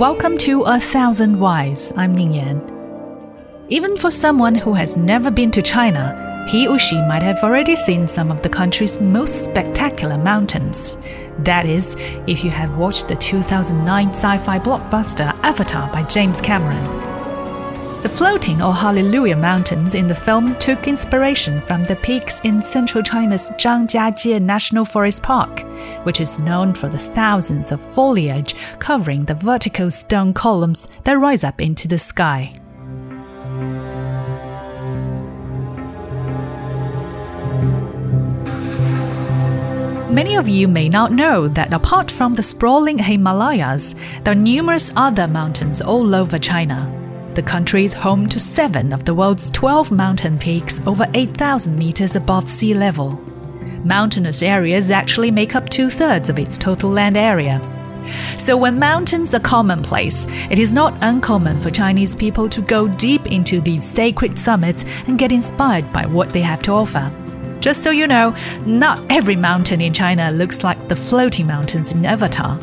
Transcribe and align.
Welcome 0.00 0.38
to 0.38 0.62
A 0.62 0.80
Thousand 0.80 1.38
Whys. 1.38 1.92
I'm 1.94 2.14
Ning 2.14 2.30
Yan. 2.30 3.66
Even 3.68 3.98
for 3.98 4.10
someone 4.10 4.54
who 4.54 4.72
has 4.72 4.96
never 4.96 5.30
been 5.30 5.50
to 5.50 5.60
China, 5.60 6.46
he 6.48 6.66
or 6.66 6.78
she 6.78 6.96
might 7.02 7.22
have 7.22 7.44
already 7.44 7.76
seen 7.76 8.08
some 8.08 8.30
of 8.30 8.40
the 8.40 8.48
country's 8.48 8.98
most 8.98 9.44
spectacular 9.44 10.16
mountains. 10.16 10.96
That 11.40 11.66
is, 11.66 11.96
if 12.26 12.42
you 12.42 12.50
have 12.50 12.78
watched 12.78 13.08
the 13.08 13.14
2009 13.16 14.08
sci 14.08 14.38
fi 14.38 14.58
blockbuster 14.58 15.38
Avatar 15.42 15.92
by 15.92 16.04
James 16.04 16.40
Cameron. 16.40 17.09
The 18.02 18.08
floating 18.08 18.62
or 18.62 18.72
Hallelujah 18.72 19.36
Mountains 19.36 19.94
in 19.94 20.08
the 20.08 20.14
film 20.14 20.56
took 20.58 20.88
inspiration 20.88 21.60
from 21.60 21.84
the 21.84 21.96
peaks 21.96 22.40
in 22.40 22.62
central 22.62 23.02
China's 23.02 23.50
Zhangjiajie 23.50 24.40
National 24.40 24.86
Forest 24.86 25.22
Park, 25.22 25.60
which 26.04 26.18
is 26.18 26.38
known 26.38 26.72
for 26.72 26.88
the 26.88 26.98
thousands 26.98 27.70
of 27.70 27.78
foliage 27.78 28.54
covering 28.78 29.26
the 29.26 29.34
vertical 29.34 29.90
stone 29.90 30.32
columns 30.32 30.88
that 31.04 31.18
rise 31.18 31.44
up 31.44 31.60
into 31.60 31.88
the 31.88 31.98
sky. 31.98 32.58
Many 40.10 40.36
of 40.36 40.48
you 40.48 40.68
may 40.68 40.88
not 40.88 41.12
know 41.12 41.48
that 41.48 41.74
apart 41.74 42.10
from 42.10 42.34
the 42.34 42.42
sprawling 42.42 42.96
Himalayas, 42.96 43.94
there 44.24 44.32
are 44.32 44.34
numerous 44.34 44.90
other 44.96 45.28
mountains 45.28 45.82
all 45.82 46.14
over 46.14 46.38
China. 46.38 46.99
The 47.34 47.42
country 47.42 47.84
is 47.84 47.92
home 47.92 48.28
to 48.28 48.40
seven 48.40 48.92
of 48.92 49.04
the 49.04 49.14
world's 49.14 49.50
12 49.50 49.92
mountain 49.92 50.36
peaks 50.36 50.80
over 50.84 51.06
8,000 51.14 51.78
meters 51.78 52.16
above 52.16 52.50
sea 52.50 52.74
level. 52.74 53.12
Mountainous 53.84 54.42
areas 54.42 54.90
actually 54.90 55.30
make 55.30 55.54
up 55.54 55.68
two 55.68 55.90
thirds 55.90 56.28
of 56.28 56.40
its 56.40 56.58
total 56.58 56.90
land 56.90 57.16
area. 57.16 57.60
So, 58.36 58.56
when 58.56 58.80
mountains 58.80 59.32
are 59.32 59.40
commonplace, 59.40 60.26
it 60.50 60.58
is 60.58 60.72
not 60.72 60.96
uncommon 61.02 61.60
for 61.60 61.70
Chinese 61.70 62.16
people 62.16 62.48
to 62.48 62.62
go 62.62 62.88
deep 62.88 63.26
into 63.28 63.60
these 63.60 63.84
sacred 63.84 64.36
summits 64.36 64.84
and 65.06 65.18
get 65.18 65.30
inspired 65.30 65.92
by 65.92 66.06
what 66.06 66.30
they 66.32 66.40
have 66.40 66.62
to 66.62 66.72
offer. 66.72 67.12
Just 67.60 67.84
so 67.84 67.90
you 67.90 68.08
know, 68.08 68.34
not 68.66 69.04
every 69.08 69.36
mountain 69.36 69.80
in 69.80 69.92
China 69.92 70.32
looks 70.32 70.64
like 70.64 70.88
the 70.88 70.96
floating 70.96 71.46
mountains 71.46 71.92
in 71.92 72.04
Avatar. 72.04 72.58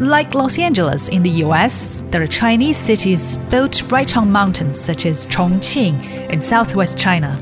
Like 0.00 0.34
Los 0.34 0.58
Angeles 0.58 1.06
in 1.06 1.22
the 1.22 1.44
US, 1.44 2.02
there 2.10 2.20
are 2.20 2.26
Chinese 2.26 2.76
cities 2.76 3.36
built 3.48 3.92
right 3.92 4.16
on 4.16 4.32
mountains 4.32 4.80
such 4.80 5.06
as 5.06 5.24
Chongqing 5.28 6.30
in 6.30 6.42
southwest 6.42 6.98
China. 6.98 7.38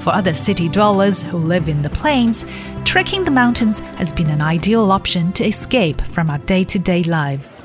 For 0.00 0.10
other 0.12 0.34
city 0.34 0.68
dwellers 0.68 1.22
who 1.22 1.38
live 1.38 1.66
in 1.66 1.80
the 1.80 1.88
plains, 1.88 2.44
trekking 2.84 3.24
the 3.24 3.30
mountains 3.30 3.78
has 3.96 4.12
been 4.12 4.28
an 4.28 4.42
ideal 4.42 4.92
option 4.92 5.32
to 5.32 5.46
escape 5.46 6.02
from 6.02 6.28
our 6.28 6.36
day 6.40 6.62
to 6.64 6.78
day 6.78 7.02
lives. 7.04 7.62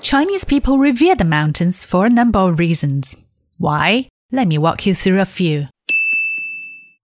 Chinese 0.00 0.44
people 0.44 0.78
revere 0.78 1.16
the 1.16 1.24
mountains 1.24 1.84
for 1.84 2.06
a 2.06 2.10
number 2.10 2.38
of 2.38 2.58
reasons. 2.58 3.14
Why? 3.58 4.08
Let 4.32 4.48
me 4.48 4.56
walk 4.56 4.86
you 4.86 4.94
through 4.94 5.20
a 5.20 5.26
few. 5.26 5.68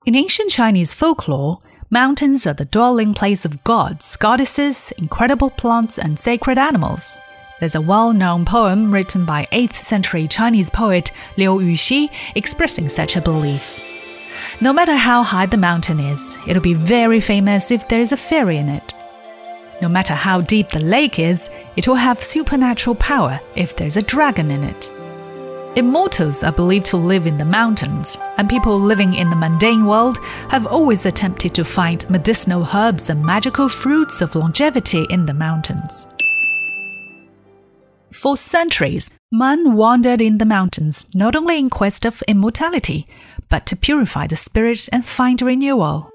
In 0.06 0.14
ancient 0.14 0.50
Chinese 0.50 0.94
folklore, 0.94 1.60
Mountains 1.94 2.44
are 2.44 2.54
the 2.54 2.64
dwelling 2.64 3.14
place 3.14 3.44
of 3.44 3.62
gods, 3.62 4.16
goddesses, 4.16 4.92
incredible 4.98 5.48
plants, 5.50 5.96
and 5.96 6.18
sacred 6.18 6.58
animals. 6.58 7.20
There's 7.60 7.76
a 7.76 7.80
well 7.80 8.12
known 8.12 8.44
poem 8.44 8.92
written 8.92 9.24
by 9.24 9.46
8th 9.52 9.76
century 9.76 10.26
Chinese 10.26 10.70
poet 10.70 11.12
Liu 11.36 11.60
Yuxi 11.60 12.10
expressing 12.34 12.88
such 12.88 13.14
a 13.14 13.20
belief. 13.20 13.78
No 14.60 14.72
matter 14.72 14.96
how 14.96 15.22
high 15.22 15.46
the 15.46 15.56
mountain 15.56 16.00
is, 16.00 16.36
it'll 16.48 16.60
be 16.60 16.74
very 16.74 17.20
famous 17.20 17.70
if 17.70 17.86
there's 17.86 18.10
a 18.10 18.16
fairy 18.16 18.56
in 18.56 18.68
it. 18.68 18.92
No 19.80 19.88
matter 19.88 20.14
how 20.14 20.40
deep 20.40 20.70
the 20.70 20.80
lake 20.80 21.20
is, 21.20 21.48
it 21.76 21.86
will 21.86 21.94
have 21.94 22.20
supernatural 22.24 22.96
power 22.96 23.38
if 23.54 23.76
there's 23.76 23.96
a 23.96 24.02
dragon 24.02 24.50
in 24.50 24.64
it. 24.64 24.90
Immortals 25.76 26.44
are 26.44 26.52
believed 26.52 26.86
to 26.86 26.96
live 26.96 27.26
in 27.26 27.36
the 27.36 27.44
mountains, 27.44 28.16
and 28.36 28.48
people 28.48 28.78
living 28.78 29.12
in 29.14 29.28
the 29.28 29.34
mundane 29.34 29.86
world 29.86 30.18
have 30.48 30.68
always 30.68 31.04
attempted 31.04 31.52
to 31.54 31.64
find 31.64 32.08
medicinal 32.08 32.64
herbs 32.72 33.10
and 33.10 33.24
magical 33.24 33.68
fruits 33.68 34.20
of 34.20 34.36
longevity 34.36 35.04
in 35.10 35.26
the 35.26 35.34
mountains. 35.34 36.06
For 38.12 38.36
centuries, 38.36 39.10
man 39.32 39.74
wandered 39.74 40.20
in 40.20 40.38
the 40.38 40.44
mountains 40.44 41.08
not 41.12 41.34
only 41.34 41.58
in 41.58 41.70
quest 41.70 42.06
of 42.06 42.22
immortality, 42.28 43.08
but 43.48 43.66
to 43.66 43.74
purify 43.74 44.28
the 44.28 44.36
spirit 44.36 44.88
and 44.92 45.04
find 45.04 45.42
renewal. 45.42 46.08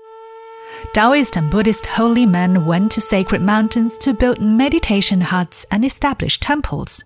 Taoist 0.93 1.35
and 1.35 1.51
Buddhist 1.51 1.85
holy 1.85 2.25
men 2.25 2.65
went 2.65 2.93
to 2.93 3.01
sacred 3.01 3.41
mountains 3.41 3.97
to 3.97 4.13
build 4.13 4.39
meditation 4.39 5.19
huts 5.19 5.65
and 5.69 5.83
establish 5.83 6.39
temples. 6.39 7.03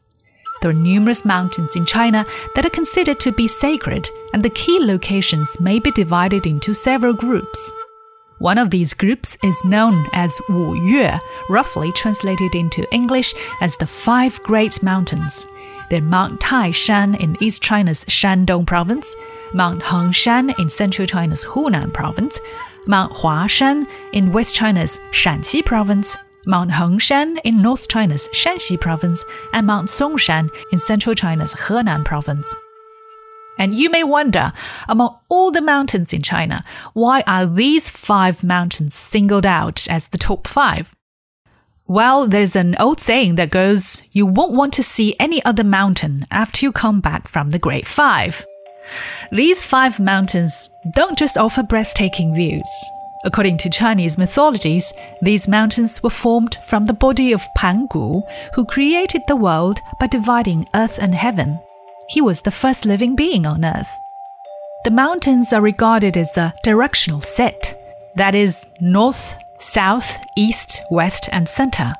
There 0.63 0.71
are 0.71 0.73
numerous 0.73 1.25
mountains 1.25 1.75
in 1.75 1.83
China 1.83 2.25
that 2.55 2.65
are 2.65 2.69
considered 2.69 3.19
to 3.19 3.33
be 3.33 3.49
sacred, 3.49 4.09
and 4.31 4.41
the 4.41 4.49
key 4.49 4.79
locations 4.79 5.59
may 5.59 5.77
be 5.77 5.91
divided 5.91 6.47
into 6.47 6.73
several 6.73 7.11
groups. 7.11 7.73
One 8.37 8.57
of 8.57 8.69
these 8.69 8.93
groups 8.93 9.37
is 9.43 9.61
known 9.65 10.07
as 10.13 10.39
Wu 10.47 10.73
Yue, 10.75 11.19
roughly 11.49 11.91
translated 11.91 12.55
into 12.55 12.87
English 12.93 13.33
as 13.59 13.75
the 13.75 13.85
Five 13.85 14.41
Great 14.43 14.81
Mountains. 14.81 15.45
They're 15.89 16.01
Mount 16.01 16.39
Taishan 16.39 17.19
in 17.19 17.35
East 17.43 17.61
China's 17.61 18.05
Shandong 18.05 18.65
province, 18.65 19.13
Mount 19.53 19.81
Hengshan 19.83 20.57
in 20.57 20.69
Central 20.69 21.05
China's 21.05 21.43
Hunan 21.43 21.91
province, 21.93 22.39
Mount 22.87 23.11
Huashan 23.11 23.85
in 24.13 24.31
West 24.31 24.55
China's 24.55 25.01
Shaanxi 25.11 25.65
province, 25.65 26.15
Mount 26.45 26.71
Hengshan 26.71 27.39
in 27.43 27.61
North 27.61 27.87
China's 27.87 28.27
Shanxi 28.33 28.79
province, 28.79 29.23
and 29.53 29.67
Mount 29.67 29.89
Songshan 29.89 30.49
in 30.71 30.79
Central 30.79 31.15
China's 31.15 31.53
Henan 31.53 32.03
province. 32.05 32.53
And 33.57 33.73
you 33.73 33.89
may 33.89 34.03
wonder, 34.03 34.51
among 34.87 35.15
all 35.29 35.51
the 35.51 35.61
mountains 35.61 36.11
in 36.11 36.21
China, 36.21 36.63
why 36.93 37.21
are 37.27 37.45
these 37.45 37.89
five 37.89 38.43
mountains 38.43 38.95
singled 38.95 39.45
out 39.45 39.87
as 39.89 40.07
the 40.07 40.17
top 40.17 40.47
five? 40.47 40.93
Well, 41.85 42.27
there's 42.27 42.55
an 42.55 42.75
old 42.79 42.99
saying 42.99 43.35
that 43.35 43.51
goes, 43.51 44.01
you 44.11 44.25
won't 44.25 44.53
want 44.53 44.73
to 44.73 44.83
see 44.83 45.15
any 45.19 45.43
other 45.45 45.63
mountain 45.63 46.25
after 46.31 46.65
you 46.65 46.71
come 46.71 47.01
back 47.01 47.27
from 47.27 47.49
the 47.49 47.59
Great 47.59 47.85
Five. 47.85 48.45
These 49.31 49.65
five 49.65 49.99
mountains 49.99 50.69
don't 50.93 51.17
just 51.17 51.37
offer 51.37 51.61
breathtaking 51.61 52.33
views. 52.33 52.69
According 53.25 53.57
to 53.59 53.69
Chinese 53.69 54.17
mythologies, 54.17 54.93
these 55.21 55.47
mountains 55.47 56.03
were 56.03 56.09
formed 56.09 56.57
from 56.61 56.85
the 56.85 56.93
body 56.93 57.31
of 57.31 57.47
Pangu, 57.57 58.21
who 58.53 58.65
created 58.65 59.21
the 59.27 59.35
world 59.35 59.79
by 59.99 60.07
dividing 60.07 60.67
earth 60.75 60.99
and 60.99 61.15
heaven. 61.15 61.59
He 62.09 62.19
was 62.21 62.41
the 62.41 62.51
first 62.51 62.85
living 62.85 63.15
being 63.15 63.45
on 63.45 63.63
earth. 63.63 63.91
The 64.83 64.91
mountains 64.91 65.53
are 65.53 65.61
regarded 65.61 66.17
as 66.17 66.35
a 66.35 66.53
directional 66.63 67.21
set, 67.21 67.79
that 68.15 68.35
is, 68.35 68.65
north, 68.81 69.35
south, 69.57 70.17
east, 70.35 70.81
west, 70.91 71.29
and 71.31 71.47
center. 71.47 71.95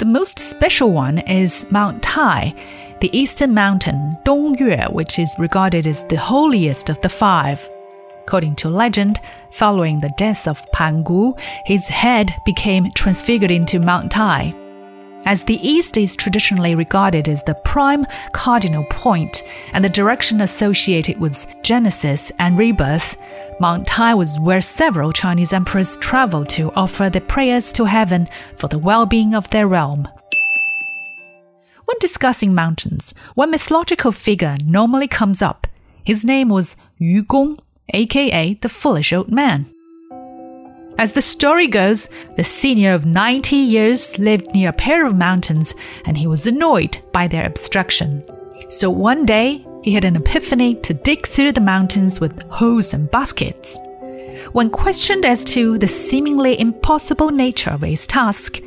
The 0.00 0.06
most 0.06 0.40
special 0.40 0.90
one 0.92 1.18
is 1.18 1.64
Mount 1.70 2.02
Tai, 2.02 2.52
the 3.00 3.16
eastern 3.16 3.54
mountain, 3.54 4.18
Dongyue, 4.24 4.92
which 4.92 5.18
is 5.20 5.32
regarded 5.38 5.86
as 5.86 6.02
the 6.04 6.16
holiest 6.16 6.90
of 6.90 7.00
the 7.02 7.08
five. 7.08 7.60
According 8.22 8.56
to 8.56 8.68
legend, 8.68 9.20
following 9.50 10.00
the 10.00 10.14
death 10.16 10.46
of 10.46 10.64
Pan 10.72 11.02
Gu, 11.02 11.34
his 11.64 11.88
head 11.88 12.34
became 12.44 12.90
transfigured 12.92 13.50
into 13.50 13.80
Mount 13.80 14.10
Tai. 14.10 14.54
As 15.26 15.44
the 15.44 15.58
east 15.66 15.96
is 15.96 16.16
traditionally 16.16 16.74
regarded 16.74 17.28
as 17.28 17.42
the 17.42 17.54
prime 17.54 18.06
cardinal 18.32 18.84
point 18.84 19.42
and 19.72 19.84
the 19.84 19.88
direction 19.88 20.40
associated 20.40 21.20
with 21.20 21.46
Genesis 21.62 22.32
and 22.38 22.56
rebirth, 22.56 23.16
Mount 23.60 23.86
Tai 23.86 24.14
was 24.14 24.38
where 24.40 24.62
several 24.62 25.12
Chinese 25.12 25.52
emperors 25.52 25.98
traveled 25.98 26.48
to 26.50 26.72
offer 26.72 27.10
their 27.10 27.20
prayers 27.20 27.70
to 27.72 27.84
heaven 27.84 28.28
for 28.56 28.68
the 28.68 28.78
well 28.78 29.04
being 29.04 29.34
of 29.34 29.50
their 29.50 29.68
realm. 29.68 30.08
When 31.84 31.96
discussing 32.00 32.54
mountains, 32.54 33.12
one 33.34 33.50
mythological 33.50 34.12
figure 34.12 34.56
normally 34.64 35.08
comes 35.08 35.42
up. 35.42 35.66
His 36.04 36.24
name 36.24 36.48
was 36.48 36.76
Yu 36.96 37.24
Gong 37.24 37.58
aka 37.94 38.54
the 38.54 38.68
foolish 38.68 39.12
old 39.12 39.30
man. 39.30 39.66
As 40.98 41.14
the 41.14 41.22
story 41.22 41.66
goes, 41.66 42.08
the 42.36 42.44
senior 42.44 42.92
of 42.92 43.06
90 43.06 43.56
years 43.56 44.18
lived 44.18 44.52
near 44.52 44.68
a 44.68 44.72
pair 44.74 45.06
of 45.06 45.16
mountains 45.16 45.74
and 46.04 46.16
he 46.16 46.26
was 46.26 46.46
annoyed 46.46 46.98
by 47.12 47.26
their 47.26 47.46
obstruction. 47.46 48.22
So 48.68 48.90
one 48.90 49.24
day, 49.24 49.64
he 49.82 49.92
had 49.92 50.04
an 50.04 50.16
epiphany 50.16 50.74
to 50.74 50.92
dig 50.92 51.26
through 51.26 51.52
the 51.52 51.60
mountains 51.60 52.20
with 52.20 52.42
hoes 52.50 52.92
and 52.92 53.10
baskets. 53.10 53.78
When 54.52 54.68
questioned 54.68 55.24
as 55.24 55.42
to 55.44 55.78
the 55.78 55.88
seemingly 55.88 56.60
impossible 56.60 57.30
nature 57.30 57.70
of 57.70 57.80
his 57.80 58.06
task, 58.06 58.60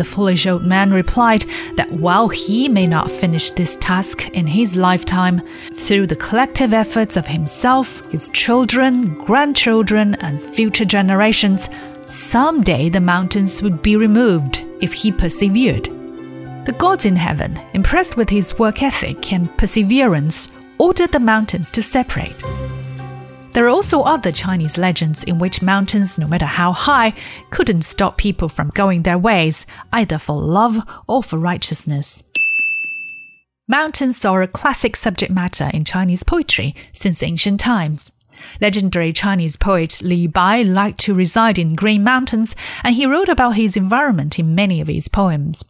the 0.00 0.04
foolish 0.04 0.46
old 0.46 0.64
man 0.64 0.90
replied 0.90 1.44
that 1.76 1.92
while 1.92 2.30
he 2.30 2.70
may 2.70 2.86
not 2.86 3.10
finish 3.10 3.50
this 3.50 3.76
task 3.76 4.30
in 4.30 4.46
his 4.46 4.74
lifetime, 4.74 5.42
through 5.74 6.06
the 6.06 6.16
collective 6.16 6.72
efforts 6.72 7.18
of 7.18 7.26
himself, 7.26 8.10
his 8.10 8.30
children, 8.30 9.14
grandchildren, 9.26 10.14
and 10.22 10.42
future 10.42 10.86
generations, 10.86 11.68
someday 12.06 12.88
the 12.88 12.98
mountains 12.98 13.60
would 13.60 13.82
be 13.82 13.94
removed 13.94 14.64
if 14.80 14.94
he 14.94 15.12
persevered. 15.12 15.84
The 16.64 16.76
gods 16.78 17.04
in 17.04 17.16
heaven, 17.16 17.60
impressed 17.74 18.16
with 18.16 18.30
his 18.30 18.58
work 18.58 18.82
ethic 18.82 19.34
and 19.34 19.54
perseverance, 19.58 20.48
ordered 20.78 21.12
the 21.12 21.20
mountains 21.20 21.70
to 21.72 21.82
separate. 21.82 22.42
There 23.52 23.66
are 23.66 23.68
also 23.68 24.02
other 24.02 24.30
Chinese 24.30 24.78
legends 24.78 25.24
in 25.24 25.40
which 25.40 25.60
mountains, 25.60 26.18
no 26.18 26.28
matter 26.28 26.46
how 26.46 26.72
high, 26.72 27.14
couldn't 27.50 27.82
stop 27.82 28.16
people 28.16 28.48
from 28.48 28.70
going 28.70 29.02
their 29.02 29.18
ways, 29.18 29.66
either 29.92 30.18
for 30.18 30.40
love 30.40 30.76
or 31.08 31.22
for 31.22 31.36
righteousness. 31.36 32.22
Mountains 33.66 34.24
are 34.24 34.42
a 34.42 34.48
classic 34.48 34.94
subject 34.94 35.32
matter 35.32 35.68
in 35.74 35.84
Chinese 35.84 36.22
poetry 36.22 36.76
since 36.92 37.24
ancient 37.24 37.58
times. 37.58 38.12
Legendary 38.60 39.12
Chinese 39.12 39.56
poet 39.56 40.00
Li 40.02 40.28
Bai 40.28 40.62
liked 40.62 41.00
to 41.00 41.14
reside 41.14 41.58
in 41.58 41.74
green 41.74 42.04
mountains, 42.04 42.54
and 42.84 42.94
he 42.94 43.04
wrote 43.04 43.28
about 43.28 43.56
his 43.56 43.76
environment 43.76 44.38
in 44.38 44.54
many 44.54 44.80
of 44.80 44.86
his 44.86 45.08
poems. 45.08 45.64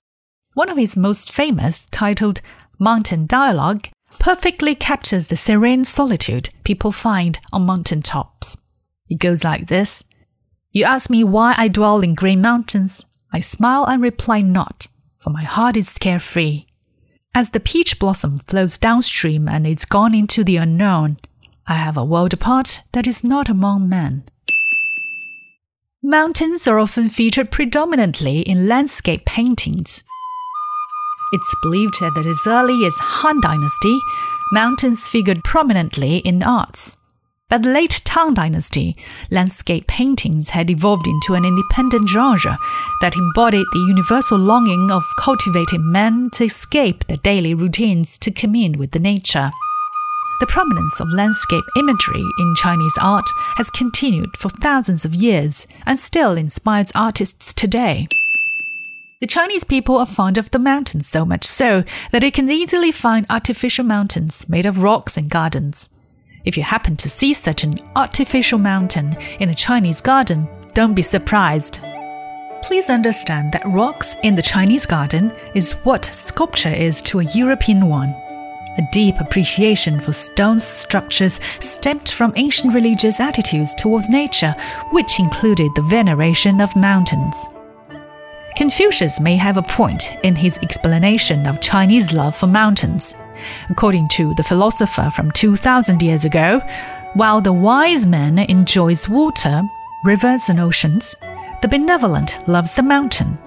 One 0.53 0.69
of 0.69 0.77
his 0.77 0.97
most 0.97 1.33
famous, 1.33 1.87
titled 1.91 2.43
Mountain 2.79 3.27
Dialogue, 3.27 3.89
perfectly 4.19 4.75
captures 4.75 5.29
the 5.29 5.37
serene 5.37 5.85
solitude 5.85 6.51
people 6.65 6.93
find 6.93 7.39
on 7.53 7.67
mountain 7.67 8.03
tops. 8.03 8.57
It 9.09 9.19
goes 9.19 9.45
like 9.45 9.69
this 9.69 10.05
You 10.73 10.85
ask 10.85 11.11
me 11.11 11.25
why 11.25 11.55
I 11.57 11.69
dwell 11.69 12.01
in 12.01 12.15
green 12.15 12.41
mountains. 12.41 13.05
I 13.33 13.41
smile 13.41 13.85
and 13.85 14.03
reply 14.03 14.41
not, 14.41 14.89
for 15.19 15.31
my 15.31 15.45
heart 15.45 15.77
is 15.77 15.99
carefree. 15.99 16.67
As 17.35 17.51
the 17.51 17.61
peach 17.61 17.99
blossom 17.99 18.39
flows 18.39 18.77
downstream 18.77 19.49
and 19.49 19.67
is 19.67 19.85
gone 19.85 20.15
into 20.15 20.43
the 20.43 20.57
unknown, 20.57 21.19
I 21.67 21.75
have 21.75 21.97
a 21.97 22.05
world 22.05 22.33
apart 22.33 22.83
that 22.93 23.07
is 23.07 23.23
not 23.23 23.49
among 23.49 23.89
men. 23.89 24.25
Mountains 26.03 26.67
are 26.67 26.79
often 26.79 27.09
featured 27.09 27.53
predominantly 27.53 28.41
in 28.41 28.67
landscape 28.67 29.25
paintings. 29.25 30.03
It's 31.33 31.55
believed 31.63 32.01
that 32.01 32.27
as 32.27 32.47
early 32.47 32.85
as 32.87 32.97
Han 32.99 33.41
Dynasty, 33.41 34.01
mountains 34.53 35.09
figured 35.09 35.45
prominently 35.45 36.19
in 36.19 36.43
arts. 36.43 36.97
By 37.49 37.59
the 37.59 37.69
late 37.69 38.01
Tang 38.05 38.35
Dynasty, 38.35 38.97
landscape 39.31 39.89
paintings 39.89 40.51
had 40.51 40.71
evolved 40.71 41.09
into 41.09 41.35
an 41.35 41.45
independent 41.45 42.09
genre 42.09 42.57
that 43.01 43.17
embodied 43.17 43.67
the 43.73 43.87
universal 43.89 44.39
longing 44.39 44.91
of 44.91 45.03
cultivated 45.19 45.81
men 45.81 46.31
to 46.35 46.45
escape 46.45 47.05
their 47.07 47.17
daily 47.17 47.55
routines 47.55 48.19
to 48.19 48.31
commune 48.31 48.79
with 48.79 48.93
the 48.93 49.01
nature. 49.01 49.51
The 50.41 50.47
prominence 50.47 51.01
of 51.01 51.13
landscape 51.13 51.65
imagery 51.77 52.25
in 52.39 52.55
Chinese 52.57 52.97
art 53.01 53.29
has 53.57 53.69
continued 53.71 54.37
for 54.37 54.49
thousands 54.49 55.05
of 55.05 55.15
years 55.15 55.67
and 55.87 55.99
still 55.99 56.37
inspires 56.37 56.93
artists 56.95 57.53
today. 57.53 58.07
The 59.21 59.27
Chinese 59.27 59.65
people 59.65 59.99
are 59.99 60.07
fond 60.07 60.39
of 60.39 60.51
the 60.51 60.59
mountains 60.59 61.07
so 61.07 61.27
much 61.27 61.45
so 61.45 61.85
that 62.11 62.21
they 62.21 62.31
can 62.31 62.51
easily 62.51 62.91
find 62.91 63.27
artificial 63.29 63.85
mountains 63.85 64.49
made 64.49 64.65
of 64.65 64.83
rocks 64.83 65.19
in 65.19 65.29
gardens. 65.29 65.91
If 66.47 66.57
you 66.57 66.63
happen 66.63 66.97
to 66.97 67.11
see 67.11 67.35
such 67.35 67.63
an 67.63 67.81
artificial 67.95 68.59
mountain 68.59 69.15
in 69.39 69.51
a 69.51 69.55
Chinese 69.55 70.01
garden, 70.01 70.49
don't 70.73 70.95
be 70.95 71.03
surprised. 71.03 71.81
Please 72.63 72.89
understand 72.89 73.53
that 73.53 73.67
rocks 73.67 74.17
in 74.23 74.37
the 74.37 74.43
Chinese 74.43 74.87
garden 74.87 75.35
is 75.55 75.73
what 75.85 76.07
sculpture 76.07 76.73
is 76.73 77.03
to 77.03 77.21
a 77.21 77.31
European 77.35 77.89
one. 77.89 78.09
A 78.09 78.89
deep 78.91 79.21
appreciation 79.21 80.01
for 80.01 80.15
stone 80.15 80.59
structures 80.59 81.41
stemmed 81.61 82.09
from 82.09 82.33
ancient 82.37 82.73
religious 82.73 83.21
attitudes 83.21 83.75
towards 83.75 84.09
nature, 84.09 84.55
which 84.93 85.19
included 85.19 85.73
the 85.75 85.83
veneration 85.83 86.63
of 86.63 86.75
mountains. 86.75 87.37
Confucius 88.61 89.21
may 89.21 89.37
have 89.37 89.57
a 89.57 89.63
point 89.63 90.19
in 90.23 90.37
his 90.37 90.59
explanation 90.59 91.47
of 91.47 91.63
Chinese 91.63 92.13
love 92.13 92.37
for 92.37 92.47
mountains. 92.47 93.15
According 93.71 94.09
to 94.09 94.35
the 94.35 94.43
philosopher 94.43 95.11
from 95.17 95.31
2000 95.31 96.03
years 96.03 96.27
ago, 96.27 96.61
while 97.15 97.41
the 97.41 97.55
wise 97.55 98.05
man 98.05 98.39
enjoys 98.39 99.09
water, 99.09 99.63
rivers, 100.05 100.51
and 100.51 100.61
oceans, 100.61 101.15
the 101.63 101.69
benevolent 101.69 102.47
loves 102.47 102.75
the 102.75 102.83
mountain. 102.83 103.39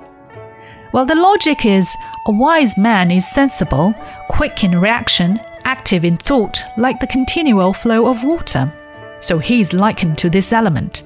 Well, 0.94 1.06
the 1.06 1.14
logic 1.14 1.64
is 1.64 1.96
a 2.26 2.32
wise 2.32 2.76
man 2.76 3.12
is 3.12 3.30
sensible, 3.30 3.94
quick 4.30 4.64
in 4.64 4.82
reaction, 4.82 5.40
active 5.64 6.04
in 6.04 6.18
thought, 6.18 6.64
like 6.76 7.00
the 7.00 7.06
continual 7.06 7.72
flow 7.72 8.08
of 8.08 8.24
water. 8.24 8.74
So 9.20 9.38
he 9.38 9.62
is 9.62 9.74
likened 9.74 10.18
to 10.18 10.32
this 10.32 10.52
element. 10.52 11.04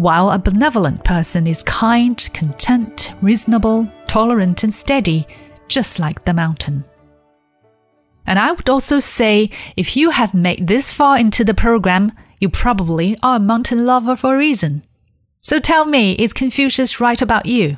While 0.00 0.30
a 0.30 0.38
benevolent 0.38 1.04
person 1.04 1.46
is 1.46 1.62
kind, 1.62 2.16
content, 2.32 3.12
reasonable, 3.20 3.86
tolerant, 4.06 4.64
and 4.64 4.72
steady, 4.72 5.26
just 5.68 5.98
like 5.98 6.24
the 6.24 6.32
mountain. 6.32 6.84
And 8.26 8.38
I 8.38 8.52
would 8.52 8.70
also 8.70 8.98
say 8.98 9.50
if 9.76 9.98
you 9.98 10.08
have 10.08 10.32
made 10.32 10.66
this 10.66 10.90
far 10.90 11.18
into 11.18 11.44
the 11.44 11.52
program, 11.52 12.12
you 12.40 12.48
probably 12.48 13.18
are 13.22 13.36
a 13.36 13.40
mountain 13.40 13.84
lover 13.84 14.16
for 14.16 14.34
a 14.34 14.38
reason. 14.38 14.84
So 15.42 15.60
tell 15.60 15.84
me, 15.84 16.14
is 16.14 16.32
Confucius 16.32 16.98
right 16.98 17.20
about 17.20 17.44
you? 17.44 17.76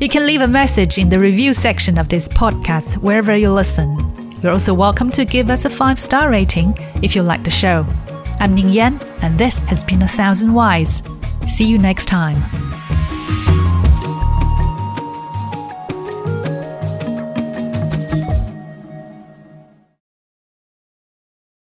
You 0.00 0.08
can 0.08 0.24
leave 0.24 0.42
a 0.42 0.46
message 0.46 0.96
in 0.96 1.08
the 1.08 1.18
review 1.18 1.54
section 1.54 1.98
of 1.98 2.08
this 2.08 2.28
podcast 2.28 2.98
wherever 2.98 3.36
you 3.36 3.50
listen. 3.50 3.98
You're 4.44 4.52
also 4.52 4.74
welcome 4.74 5.10
to 5.10 5.24
give 5.24 5.50
us 5.50 5.64
a 5.64 5.70
five 5.70 5.98
star 5.98 6.30
rating 6.30 6.72
if 7.02 7.16
you 7.16 7.22
like 7.22 7.42
the 7.42 7.50
show. 7.50 7.84
I'm 8.40 8.54
Ning 8.54 8.70
Yan, 8.70 8.98
and 9.20 9.38
this 9.38 9.58
has 9.68 9.84
been 9.84 10.00
A 10.00 10.08
Thousand 10.08 10.54
Whys. 10.54 11.02
See 11.46 11.66
you 11.66 11.76
next 11.76 12.06
time. 12.06 12.38